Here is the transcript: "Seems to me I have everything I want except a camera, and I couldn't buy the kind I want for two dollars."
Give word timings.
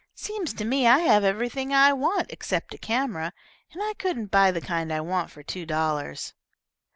"Seems 0.15 0.51
to 0.55 0.65
me 0.65 0.87
I 0.87 0.97
have 1.01 1.23
everything 1.23 1.71
I 1.71 1.93
want 1.93 2.31
except 2.31 2.73
a 2.73 2.79
camera, 2.79 3.33
and 3.71 3.83
I 3.83 3.93
couldn't 3.99 4.31
buy 4.31 4.49
the 4.49 4.59
kind 4.59 4.91
I 4.91 4.99
want 4.99 5.29
for 5.29 5.43
two 5.43 5.63
dollars." 5.67 6.33